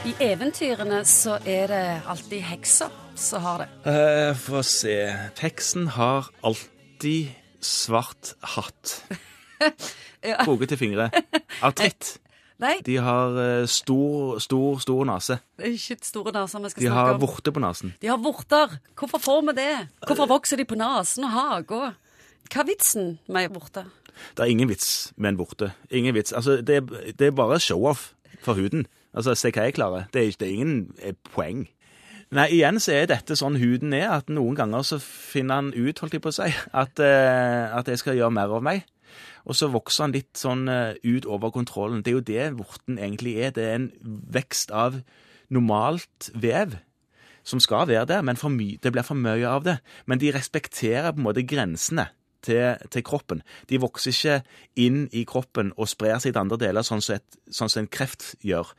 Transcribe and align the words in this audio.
I 0.00 0.14
eventyrene 0.24 1.02
så 1.04 1.34
er 1.44 1.68
det 1.68 1.80
alltid 2.08 2.40
heksa 2.48 2.86
som 3.20 3.42
har 3.44 3.64
det. 3.64 3.66
Uh, 3.84 4.32
Få 4.40 4.62
se 4.64 4.94
Heksen 5.42 5.90
har 5.92 6.30
alltid 6.46 7.34
svart 7.60 8.34
hatt. 8.56 9.00
Ja. 10.20 10.44
til 10.44 10.76
fingre. 10.76 11.06
Artritt. 11.64 12.18
Nei, 12.60 12.74
De 12.84 12.98
har 13.00 13.36
eh, 13.40 13.66
stor, 13.72 14.36
stor, 14.40 14.76
stor 14.84 15.06
nese. 15.08 15.38
det 15.56 15.64
er 15.64 15.76
ikke 15.78 15.96
store 16.04 16.32
naser 16.36 16.60
vi 16.60 16.68
skal 16.74 16.82
De 16.82 16.88
snakke 16.90 17.06
har 17.06 17.14
vorter 17.14 17.22
vorte 17.22 17.52
på 17.56 17.62
nesen. 17.64 17.94
De 18.02 18.10
har 18.10 18.20
vorter. 18.20 18.74
Hvorfor 19.00 19.22
får 19.24 19.40
vi 19.48 19.54
det? 19.56 19.70
Hvorfor 20.04 20.28
vokser 20.28 20.60
de 20.60 20.66
på 20.68 20.76
nesen 20.76 21.24
og 21.24 21.32
hagen? 21.32 21.96
Hva 22.52 22.60
er 22.60 22.68
vitsen 22.68 23.08
med 23.32 23.48
vorte? 23.56 23.86
Det 24.36 24.44
er 24.44 24.52
ingen 24.52 24.68
vits 24.68 25.12
med 25.16 25.32
en 25.32 25.40
vorte. 25.40 25.70
Ingen 25.88 26.14
vits. 26.14 26.36
Altså, 26.36 26.58
det, 26.60 26.82
det 27.16 27.30
er 27.30 27.36
bare 27.36 27.56
show-off 27.60 28.10
for 28.44 28.60
huden. 28.60 28.84
Altså, 29.16 29.34
se 29.34 29.50
hva 29.54 29.66
jeg 29.66 29.76
klarer. 29.78 30.08
Det 30.14 30.22
er, 30.22 30.32
det 30.38 30.48
er 30.48 30.54
ingen 30.54 30.74
eh, 31.02 31.16
poeng. 31.32 31.66
Nei, 32.30 32.46
igjen 32.54 32.78
så 32.78 32.94
er 32.94 33.08
dette 33.10 33.34
sånn 33.34 33.58
huden 33.58 33.94
er, 33.96 34.06
at 34.14 34.28
noen 34.30 34.54
ganger 34.58 34.84
så 34.86 35.00
finner 35.02 35.58
han 35.58 35.72
ut, 35.74 35.98
holdt 35.98 36.14
jeg 36.14 36.22
på 36.22 36.30
å 36.30 36.36
si, 36.36 36.46
at, 36.78 37.02
eh, 37.02 37.64
at 37.74 37.90
jeg 37.90 37.98
skal 38.02 38.20
gjøre 38.20 38.36
mer 38.36 38.54
av 38.54 38.62
meg. 38.62 38.84
Og 39.50 39.56
så 39.58 39.70
vokser 39.72 40.06
han 40.06 40.14
litt 40.14 40.38
sånn 40.38 40.68
eh, 40.70 41.00
ut 41.02 41.26
over 41.26 41.50
kontrollen. 41.54 42.04
Det 42.06 42.12
er 42.12 42.18
jo 42.18 42.28
det 42.28 42.46
vorten 42.60 43.00
egentlig 43.00 43.34
er. 43.42 43.50
Det 43.56 43.66
er 43.66 43.80
en 43.80 43.90
vekst 44.36 44.70
av 44.70 45.00
normalt 45.50 46.30
vev 46.38 46.78
som 47.42 47.58
skal 47.62 47.88
være 47.88 48.06
der, 48.06 48.22
men 48.22 48.38
my 48.54 48.68
det 48.78 48.92
blir 48.92 49.02
for 49.02 49.18
mye 49.18 49.48
av 49.48 49.64
det. 49.66 49.80
Men 50.06 50.20
de 50.22 50.30
respekterer 50.30 51.10
på 51.10 51.18
en 51.18 51.26
måte 51.26 51.42
grensene 51.42 52.10
til, 52.46 52.80
til 52.92 53.04
kroppen. 53.06 53.44
De 53.70 53.80
vokser 53.82 54.14
ikke 54.14 54.38
inn 54.80 55.04
i 55.16 55.26
kroppen 55.28 55.74
og 55.76 55.90
sprer 55.90 56.18
seg 56.22 56.34
til 56.34 56.42
andre 56.42 56.60
deler, 56.60 56.86
sånn 56.86 57.04
som, 57.04 57.20
et, 57.20 57.38
sånn 57.52 57.72
som 57.72 57.84
en 57.84 57.92
kreft 57.92 58.32
gjør. 58.46 58.72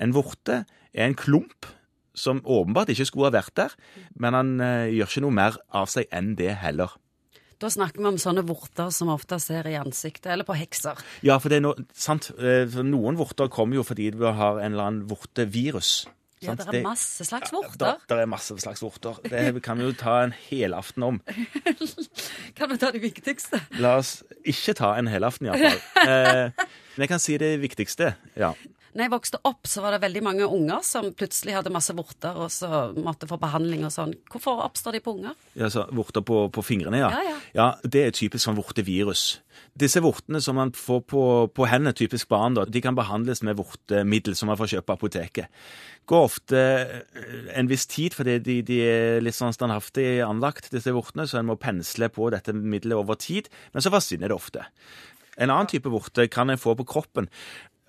En 0.00 0.14
vorte 0.16 0.64
er 0.92 1.08
en 1.08 1.18
klump 1.18 1.68
som 2.16 2.40
åpenbart 2.44 2.92
ikke 2.92 3.08
skulle 3.08 3.28
ha 3.28 3.36
vært 3.36 3.56
der, 3.58 3.74
men 4.16 4.36
han 4.36 4.54
eh, 4.64 4.92
gjør 4.96 5.10
ikke 5.10 5.24
noe 5.26 5.36
mer 5.36 5.58
av 5.76 5.90
seg 5.92 6.08
enn 6.14 6.32
det 6.38 6.54
heller. 6.62 6.94
Da 7.60 7.70
snakker 7.72 8.02
vi 8.02 8.08
om 8.10 8.18
sånne 8.20 8.44
vorter 8.44 8.90
som 8.92 9.08
ofte 9.12 9.38
ser 9.40 9.68
i 9.68 9.78
ansiktet, 9.80 10.28
eller 10.32 10.44
på 10.44 10.56
hekser. 10.58 11.00
Ja, 11.24 11.38
for 11.40 11.52
det 11.52 11.60
er 11.60 11.64
no, 11.64 11.72
sant, 11.96 12.28
eh, 12.36 12.68
noen 12.84 13.16
vorter 13.20 13.48
kommer 13.52 13.78
jo 13.78 13.86
fordi 13.86 14.10
du 14.12 14.26
har 14.26 14.60
en 14.60 14.74
eller 14.74 14.90
annen 14.90 15.06
vortevirus. 15.08 16.02
Ja, 16.44 16.52
det 16.54 16.66
er 16.68 16.82
masse 16.84 17.24
slags 17.24 17.48
Det 17.50 17.56
vorter. 17.56 18.18
er 18.20 18.26
masse 18.28 18.56
slags 18.60 18.82
vorter. 18.84 19.16
Det 19.24 19.62
kan 19.64 19.78
vi 19.80 19.86
jo 19.88 19.92
ta 19.96 20.18
en 20.26 20.34
helaften 20.50 21.02
om. 21.06 21.20
Kan 22.56 22.70
vi 22.70 22.76
ta 22.80 22.90
de 22.92 23.00
viktigste? 23.00 23.60
La 23.80 23.94
oss 24.02 24.18
ikke 24.44 24.74
ta 24.76 24.94
en 25.00 25.08
helaften, 25.08 25.48
iallfall. 25.48 25.80
Eh, 26.06 26.50
men 26.96 27.04
jeg 27.04 27.08
kan 27.10 27.20
si 27.20 27.34
det 27.40 27.54
viktigste. 27.60 28.12
Ja. 28.36 28.52
Når 28.96 29.04
jeg 29.04 29.12
vokste 29.12 29.38
opp, 29.44 29.68
så 29.68 29.82
var 29.84 29.92
det 29.92 30.00
veldig 30.06 30.22
mange 30.24 30.46
unger 30.48 30.80
som 30.86 31.10
plutselig 31.12 31.52
hadde 31.52 31.72
masse 31.74 31.92
vorter, 31.92 32.38
og 32.40 32.48
så 32.52 32.94
måtte 32.96 33.28
få 33.28 33.36
behandling 33.40 33.82
og 33.84 33.92
sånn. 33.92 34.14
Hvorfor 34.32 34.62
oppstår 34.64 34.96
de 34.96 35.02
på 35.04 35.12
unger? 35.18 35.34
Ja, 35.52 35.66
Altså, 35.66 35.82
vorter 35.98 36.22
på, 36.24 36.44
på 36.54 36.62
fingrene, 36.64 37.00
ja. 37.02 37.10
Ja, 37.12 37.22
ja. 37.26 37.36
ja, 37.58 37.66
Det 37.82 38.04
er 38.06 38.14
typisk 38.16 38.46
sånn 38.46 38.56
vortevirus. 38.56 39.24
Disse 39.76 40.00
vortene 40.00 40.40
som 40.40 40.56
man 40.56 40.70
får 40.72 41.02
på, 41.10 41.22
på 41.52 41.66
hendene, 41.68 41.92
typisk 41.98 42.30
barn, 42.32 42.56
da, 42.56 42.64
de 42.64 42.80
kan 42.80 42.96
behandles 42.96 43.42
med 43.44 43.58
vortemiddel 43.58 44.38
som 44.38 44.48
man 44.48 44.56
får 44.60 44.72
kjøpe 44.76 44.88
på 44.88 44.96
apoteket. 44.96 45.66
Går 46.08 46.28
ofte 46.30 46.62
eh, 46.62 47.50
en 47.58 47.68
viss 47.68 47.84
tid, 47.90 48.16
fordi 48.16 48.38
de, 48.46 48.60
de 48.64 48.80
er 48.86 49.20
litt 49.26 49.36
sånn 49.36 49.52
standhaftig 49.52 50.22
anlagt, 50.24 50.70
disse 50.72 50.94
vortene, 50.96 51.26
så 51.28 51.42
en 51.42 51.50
må 51.50 51.58
pensle 51.60 52.08
på 52.14 52.30
dette 52.32 52.54
middelet 52.56 52.96
over 52.96 53.20
tid, 53.20 53.50
men 53.74 53.84
så 53.84 53.92
forsvinner 53.92 54.32
det 54.32 54.38
ofte. 54.38 54.64
En 55.36 55.50
annen 55.52 55.68
type 55.68 55.90
vorte 55.92 56.30
kan 56.32 56.48
en 56.48 56.60
få 56.60 56.72
på 56.78 56.86
kroppen, 56.88 57.28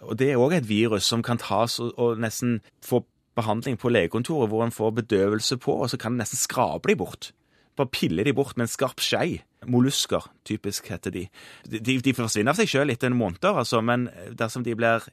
og 0.08 0.17
det 0.19 0.31
er 0.31 0.41
òg 0.41 0.58
et 0.58 0.69
virus 0.69 1.08
som 1.09 1.23
kan 1.25 1.39
tas 1.41 1.80
og, 1.83 1.94
og 2.00 2.22
nesten 2.23 2.59
få 2.86 3.03
behandling 3.38 3.77
på 3.77 3.91
legekontoret, 3.94 4.49
hvor 4.49 4.64
en 4.66 4.73
får 4.73 4.95
bedøvelse 5.03 5.59
på, 5.61 5.75
og 5.77 5.91
så 5.91 5.99
kan 6.02 6.16
en 6.16 6.23
nesten 6.23 6.39
skrape 6.41 6.89
de 6.89 6.97
bort. 6.97 7.31
Bare 7.77 7.94
pille 7.94 8.25
de 8.25 8.33
bort 8.33 8.58
med 8.58 8.66
en 8.66 8.73
skarp 8.73 9.03
skei. 9.03 9.43
Mollusker, 9.70 10.26
typisk 10.48 10.89
heter 10.89 11.14
de. 11.14 11.27
De, 11.70 11.99
de, 12.02 12.14
forsvinner 12.17 12.54
av 12.54 12.58
seg 12.58 12.71
sjøl 12.71 12.93
etter 12.93 13.11
en 13.11 13.20
måned, 13.20 13.43
altså, 13.45 13.83
men 13.86 14.08
dersom 14.37 14.65
de 14.65 14.76
blir 14.77 15.05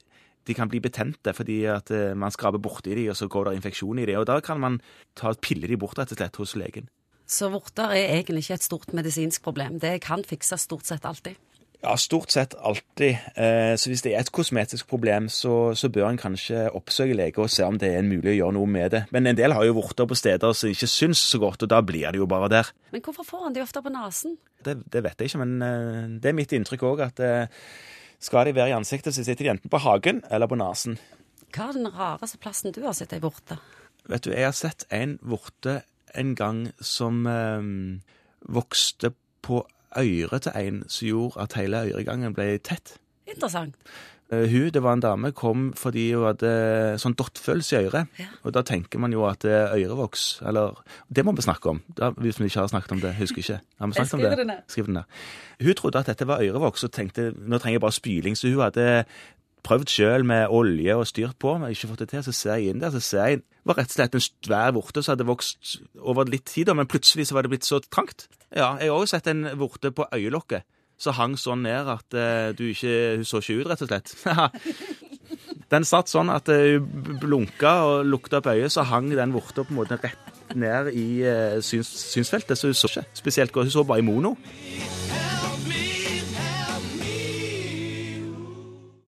de 0.44 0.52
kan 0.52 0.68
bli 0.68 0.80
betente 0.84 1.32
fordi 1.32 1.62
at 1.72 1.88
eh, 1.94 2.12
man 2.16 2.32
skraper 2.32 2.60
borti 2.60 2.92
de, 2.96 3.06
og 3.08 3.16
så 3.16 3.30
går 3.32 3.48
det 3.48 3.54
infeksjon 3.58 4.02
i 4.02 4.04
de, 4.08 4.18
og 4.20 4.26
da 4.28 4.40
kan 4.44 4.60
man 4.60 4.76
ta 5.16 5.32
pille 5.40 5.70
de 5.70 5.78
bort 5.80 5.96
rett 5.96 6.12
og 6.12 6.20
slett 6.20 6.40
hos 6.40 6.52
legen. 6.60 6.90
Så 7.24 7.48
vorter 7.48 7.94
er 7.96 8.18
egentlig 8.18 8.44
ikke 8.44 8.58
et 8.58 8.66
stort 8.66 8.92
medisinsk 8.92 9.44
problem. 9.44 9.78
Det 9.80 9.96
kan 10.04 10.24
fikses 10.28 10.66
stort 10.68 10.84
sett 10.84 11.06
alltid. 11.08 11.40
Ja, 11.84 11.98
stort 12.00 12.32
sett 12.32 12.54
alltid. 12.54 13.18
Eh, 13.36 13.74
så 13.76 13.90
hvis 13.90 14.00
det 14.06 14.14
er 14.14 14.22
et 14.22 14.30
kosmetisk 14.32 14.88
problem, 14.88 15.26
så, 15.28 15.74
så 15.76 15.90
bør 15.92 16.06
en 16.08 16.20
kanskje 16.20 16.62
oppsøke 16.72 17.16
lege 17.18 17.42
og 17.42 17.50
se 17.52 17.66
om 17.66 17.76
det 17.80 17.90
er 17.92 18.06
mulig 18.06 18.30
å 18.32 18.36
gjøre 18.38 18.56
noe 18.56 18.70
med 18.72 18.94
det. 18.94 19.02
Men 19.12 19.28
en 19.28 19.36
del 19.36 19.52
har 19.52 19.66
jo 19.68 19.74
vorter 19.76 20.08
på 20.08 20.16
steder 20.16 20.56
som 20.56 20.72
ikke 20.72 20.88
syns 20.88 21.20
så 21.34 21.42
godt, 21.42 21.66
og 21.66 21.72
da 21.74 21.82
blir 21.84 22.08
det 22.08 22.22
jo 22.22 22.28
bare 22.30 22.48
der. 22.52 22.70
Men 22.94 23.04
hvorfor 23.04 23.28
får 23.28 23.42
han 23.44 23.56
de 23.56 23.64
ofte 23.66 23.82
på 23.84 23.92
nesen? 23.92 24.38
Det, 24.64 24.78
det 24.94 25.02
vet 25.04 25.20
jeg 25.20 25.32
ikke, 25.32 25.42
men 25.44 25.66
eh, 25.66 26.00
det 26.24 26.32
er 26.32 26.38
mitt 26.40 26.56
inntrykk 26.56 26.86
òg 26.88 27.04
at 27.10 27.20
eh, 27.20 27.68
skal 28.24 28.48
de 28.48 28.56
være 28.56 28.72
i 28.72 28.78
ansiktet, 28.78 29.12
så 29.12 29.26
sitter 29.26 29.44
de 29.44 29.52
enten 29.52 29.72
på 29.72 29.82
hagen 29.84 30.24
eller 30.32 30.48
på 30.48 30.56
nesen. 30.56 30.96
Hva 31.52 31.68
er 31.68 31.76
den 31.82 31.92
rareste 31.92 32.40
plassen 32.40 32.72
du 32.72 32.80
har 32.86 32.96
sett 32.96 33.12
ei 33.12 33.20
vorte? 33.20 33.60
Vet 34.08 34.24
du, 34.24 34.32
jeg 34.32 34.48
har 34.48 34.56
sett 34.56 34.88
en 34.88 35.18
vorte 35.20 35.82
en 36.16 36.32
gang 36.38 36.64
som 36.80 37.26
eh, 37.28 37.68
vokste 38.48 39.12
på 39.44 39.60
øret 40.00 40.46
til 40.46 40.58
en 40.58 40.82
som 40.88 41.08
gjorde 41.08 41.46
at 41.46 41.56
hele 41.60 41.84
øregangen 41.90 42.34
ble 42.34 42.58
tett. 42.58 42.96
Interessant. 43.28 43.76
Eh, 44.32 44.48
hun, 44.48 44.70
det 44.72 44.82
var 44.82 44.96
en 44.96 45.02
dame, 45.04 45.30
kom 45.36 45.66
fordi 45.76 46.06
hun 46.14 46.26
hadde 46.30 46.50
sånn 47.00 47.16
dottfølelse 47.18 47.76
i 47.76 47.88
øret. 47.88 48.10
Ja. 48.20 48.28
Og 48.42 48.54
da 48.56 48.62
tenker 48.66 49.02
man 49.02 49.12
jo 49.12 49.26
at 49.28 49.42
det 49.44 49.52
er 49.52 49.74
ørevoks, 49.76 50.40
eller 50.48 50.80
Det 51.12 51.24
må 51.24 51.32
vi 51.36 51.44
snakke 51.44 51.70
om, 51.70 51.82
da, 51.96 52.10
hvis 52.16 52.40
vi 52.40 52.48
ikke 52.48 52.60
har 52.60 52.72
snakket 52.72 52.92
om 52.92 53.00
det. 53.00 53.14
Husker 53.20 53.42
ikke. 53.44 53.60
Har 53.80 53.86
vi 53.86 53.92
snakket 53.92 54.14
om 54.14 54.48
det? 54.48 54.58
Skriv 54.68 54.86
den 54.86 55.00
der. 55.00 55.08
Hun 55.60 55.74
trodde 55.74 55.98
at 55.98 56.06
dette 56.06 56.26
var 56.26 56.42
ørevoks, 56.42 56.84
og 56.84 56.92
tenkte 56.92 57.32
nå 57.36 57.58
trenger 57.58 57.78
jeg 57.78 57.84
bare 57.84 58.00
spyling. 58.00 58.36
Så 58.36 58.48
hun 58.48 58.64
hadde 58.64 59.04
prøvd 59.64 59.88
sjøl 59.88 60.24
med 60.28 60.52
olje 60.52 60.96
og 60.96 61.06
styrt 61.08 61.38
på, 61.40 61.56
men 61.58 61.72
ikke 61.72 61.88
fått 61.92 62.04
det 62.04 62.08
til. 62.12 62.24
Så 62.24 62.32
ser 62.36 62.60
jeg 62.60 62.74
inn 62.74 62.80
der, 62.82 62.92
så 62.92 63.00
ser 63.00 63.28
jeg 63.32 63.44
det 63.64 63.70
var 63.70 63.78
rett 63.80 63.92
og 63.94 63.96
slett 63.96 64.16
en 64.18 64.20
svær 64.20 64.72
vorte 64.76 65.00
som 65.00 65.14
hadde 65.14 65.24
vokst 65.24 65.78
over 65.96 66.28
litt 66.28 66.44
tid, 66.50 66.68
men 66.76 66.88
plutselig 66.90 67.30
så 67.30 67.36
var 67.36 67.46
det 67.46 67.54
blitt 67.54 67.64
så 67.64 67.78
trangt. 67.80 68.26
Ja, 68.54 68.76
jeg 68.78 68.90
har 68.90 68.94
også 68.94 69.16
sett 69.16 69.28
en 69.32 69.48
vorte 69.58 69.90
på 69.94 70.06
øyelokket 70.14 70.62
som 71.00 71.16
hang 71.18 71.34
sånn 71.38 71.64
ned 71.66 71.88
at 71.90 72.14
uh, 72.14 72.52
du 72.54 72.68
ikke, 72.70 73.24
så 73.26 73.40
ikke 73.42 73.56
ut, 73.58 73.70
rett 73.72 73.82
og 73.82 73.90
slett. 73.90 74.12
den 75.74 75.86
satt 75.88 76.12
sånn 76.12 76.30
at 76.30 76.46
hun 76.52 76.86
hun 76.86 77.18
blunka 77.22 77.74
og 77.88 78.06
lukta 78.06 78.38
opp 78.38 78.52
øyet, 78.52 78.70
så 78.72 78.86
hang 78.86 79.10
den 79.10 79.34
vorta 79.34 79.64
på 79.66 79.74
en 79.74 79.80
måte 79.80 79.98
rett 79.98 80.54
ned 80.54 80.92
i 80.94 81.08
uh, 81.26 81.58
syns, 81.64 81.90
synsfeltet, 82.14 82.58
så 82.58 82.70
hun 82.70 82.78
så 82.78 82.92
ikke 82.92 83.08
spesielt 83.24 83.54
godt. 83.54 83.66
Hun 83.66 83.74
så 83.74 83.86
bare 83.88 84.04
i 84.04 84.06
mono. 84.06 84.36